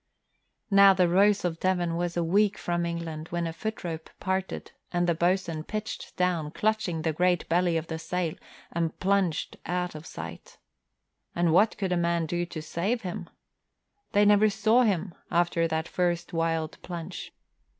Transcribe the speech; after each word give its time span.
Now 0.71 0.95
the 0.95 1.07
Rose 1.07 1.45
of 1.45 1.59
Devon 1.59 1.95
was 1.95 2.17
a 2.17 2.23
week 2.23 2.57
from 2.57 2.87
England 2.87 3.27
when 3.27 3.45
a 3.45 3.53
footrope 3.53 4.09
parted 4.19 4.71
and 4.91 5.05
the 5.05 5.13
boatswain 5.13 5.63
pitched 5.63 6.17
down, 6.17 6.49
clutching 6.49 6.97
at 6.97 7.03
the 7.03 7.13
great 7.13 7.47
belly 7.49 7.77
of 7.77 7.85
the 7.85 7.99
sail, 7.99 8.33
and 8.71 8.99
plunged 8.99 9.57
out 9.67 9.93
of 9.93 10.07
sight. 10.07 10.57
And 11.35 11.53
what 11.53 11.77
could 11.77 11.91
a 11.91 11.97
man 11.97 12.25
do 12.25 12.47
to 12.47 12.63
save 12.63 13.03
him? 13.03 13.29
They 14.13 14.25
never 14.25 14.49
saw 14.49 14.81
him 14.81 15.13
after 15.29 15.67
that 15.67 15.87
first 15.87 16.33
wild 16.33 16.79
plunge. 16.81 17.31